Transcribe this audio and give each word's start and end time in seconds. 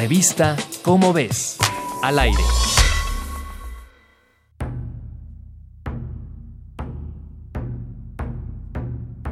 Revista 0.00 0.56
Cómo 0.80 1.12
ves. 1.12 1.58
Al 2.02 2.18
aire. 2.18 2.42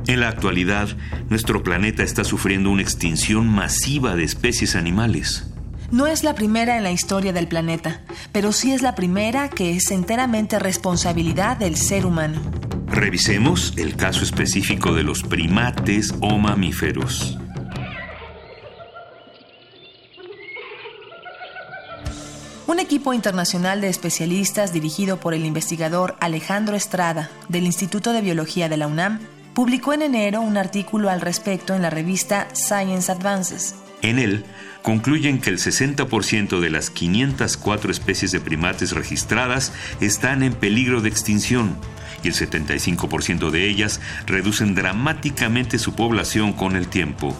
En 0.06 0.20
la 0.20 0.28
actualidad, 0.28 0.88
nuestro 1.30 1.62
planeta 1.62 2.02
está 2.02 2.22
sufriendo 2.22 2.68
una 2.68 2.82
extinción 2.82 3.48
masiva 3.48 4.14
de 4.14 4.24
especies 4.24 4.76
animales. 4.76 5.50
No 5.90 6.06
es 6.06 6.22
la 6.22 6.34
primera 6.34 6.76
en 6.76 6.82
la 6.82 6.92
historia 6.92 7.32
del 7.32 7.48
planeta, 7.48 8.02
pero 8.32 8.52
sí 8.52 8.74
es 8.74 8.82
la 8.82 8.94
primera 8.94 9.48
que 9.48 9.74
es 9.74 9.90
enteramente 9.90 10.58
responsabilidad 10.58 11.56
del 11.56 11.76
ser 11.76 12.04
humano. 12.04 12.42
Revisemos 12.88 13.72
el 13.78 13.96
caso 13.96 14.22
específico 14.22 14.92
de 14.92 15.02
los 15.02 15.22
primates 15.22 16.14
o 16.20 16.36
mamíferos. 16.36 17.38
Un 22.68 22.80
equipo 22.80 23.14
internacional 23.14 23.80
de 23.80 23.88
especialistas 23.88 24.74
dirigido 24.74 25.18
por 25.18 25.32
el 25.32 25.46
investigador 25.46 26.16
Alejandro 26.20 26.76
Estrada 26.76 27.30
del 27.48 27.64
Instituto 27.64 28.12
de 28.12 28.20
Biología 28.20 28.68
de 28.68 28.76
la 28.76 28.86
UNAM 28.86 29.20
publicó 29.54 29.94
en 29.94 30.02
enero 30.02 30.42
un 30.42 30.58
artículo 30.58 31.08
al 31.08 31.22
respecto 31.22 31.74
en 31.74 31.80
la 31.80 31.88
revista 31.88 32.46
Science 32.52 33.10
Advances. 33.10 33.74
En 34.02 34.18
él, 34.18 34.44
concluyen 34.82 35.40
que 35.40 35.48
el 35.48 35.56
60% 35.56 36.60
de 36.60 36.68
las 36.68 36.90
504 36.90 37.90
especies 37.90 38.32
de 38.32 38.40
primates 38.40 38.92
registradas 38.92 39.72
están 40.02 40.42
en 40.42 40.52
peligro 40.52 41.00
de 41.00 41.08
extinción 41.08 41.74
y 42.22 42.28
el 42.28 42.34
75% 42.34 43.48
de 43.48 43.66
ellas 43.66 44.02
reducen 44.26 44.74
dramáticamente 44.74 45.78
su 45.78 45.94
población 45.94 46.52
con 46.52 46.76
el 46.76 46.88
tiempo. 46.88 47.34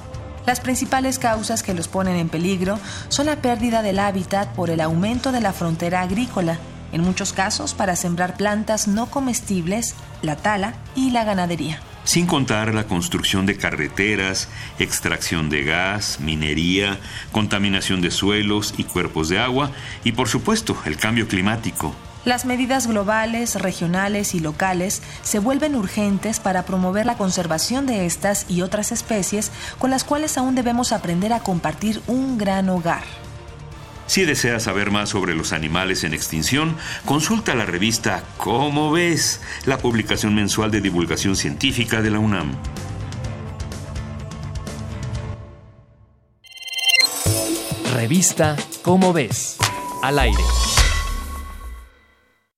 Las 0.48 0.60
principales 0.60 1.18
causas 1.18 1.62
que 1.62 1.74
los 1.74 1.88
ponen 1.88 2.16
en 2.16 2.30
peligro 2.30 2.78
son 3.10 3.26
la 3.26 3.36
pérdida 3.36 3.82
del 3.82 3.98
hábitat 3.98 4.54
por 4.54 4.70
el 4.70 4.80
aumento 4.80 5.30
de 5.30 5.42
la 5.42 5.52
frontera 5.52 6.00
agrícola, 6.00 6.58
en 6.90 7.02
muchos 7.02 7.34
casos 7.34 7.74
para 7.74 7.96
sembrar 7.96 8.34
plantas 8.38 8.88
no 8.88 9.10
comestibles, 9.10 9.94
la 10.22 10.36
tala 10.36 10.72
y 10.94 11.10
la 11.10 11.24
ganadería 11.24 11.82
sin 12.04 12.26
contar 12.26 12.72
la 12.72 12.84
construcción 12.84 13.44
de 13.44 13.58
carreteras, 13.58 14.48
extracción 14.78 15.50
de 15.50 15.64
gas, 15.64 16.20
minería, 16.20 16.98
contaminación 17.32 18.00
de 18.00 18.10
suelos 18.10 18.72
y 18.78 18.84
cuerpos 18.84 19.28
de 19.28 19.38
agua 19.38 19.72
y 20.04 20.12
por 20.12 20.30
supuesto 20.30 20.74
el 20.86 20.96
cambio 20.96 21.28
climático. 21.28 21.94
Las 22.24 22.44
medidas 22.44 22.86
globales, 22.86 23.54
regionales 23.54 24.34
y 24.34 24.40
locales 24.40 25.02
se 25.22 25.38
vuelven 25.38 25.76
urgentes 25.76 26.40
para 26.40 26.64
promover 26.64 27.06
la 27.06 27.16
conservación 27.16 27.86
de 27.86 28.06
estas 28.06 28.46
y 28.50 28.62
otras 28.62 28.92
especies 28.92 29.50
con 29.78 29.90
las 29.90 30.04
cuales 30.04 30.36
aún 30.36 30.54
debemos 30.54 30.92
aprender 30.92 31.32
a 31.32 31.40
compartir 31.40 32.02
un 32.06 32.36
gran 32.36 32.68
hogar. 32.68 33.04
Si 34.06 34.24
deseas 34.24 34.62
saber 34.62 34.90
más 34.90 35.10
sobre 35.10 35.34
los 35.34 35.52
animales 35.52 36.02
en 36.02 36.14
extinción, 36.14 36.76
consulta 37.04 37.54
la 37.54 37.66
revista 37.66 38.22
Cómo 38.38 38.90
ves, 38.90 39.42
la 39.66 39.78
publicación 39.78 40.34
mensual 40.34 40.70
de 40.70 40.80
divulgación 40.80 41.36
científica 41.36 42.00
de 42.00 42.10
la 42.10 42.18
UNAM. 42.18 42.56
Revista 47.94 48.56
Cómo 48.82 49.12
ves, 49.12 49.58
al 50.02 50.18
aire. 50.18 50.42